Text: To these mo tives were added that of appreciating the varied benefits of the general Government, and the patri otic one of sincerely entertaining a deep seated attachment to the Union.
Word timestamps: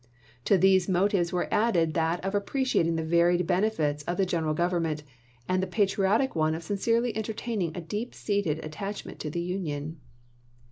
To 0.45 0.57
these 0.57 0.89
mo 0.89 1.07
tives 1.07 1.31
were 1.31 1.47
added 1.53 1.93
that 1.93 2.25
of 2.25 2.33
appreciating 2.33 2.95
the 2.95 3.03
varied 3.05 3.45
benefits 3.45 4.01
of 4.05 4.17
the 4.17 4.25
general 4.25 4.55
Government, 4.55 5.03
and 5.47 5.61
the 5.61 5.67
patri 5.67 6.07
otic 6.07 6.33
one 6.33 6.55
of 6.55 6.63
sincerely 6.63 7.15
entertaining 7.15 7.77
a 7.77 7.81
deep 7.81 8.15
seated 8.15 8.65
attachment 8.65 9.19
to 9.19 9.29
the 9.29 9.41
Union. 9.41 9.99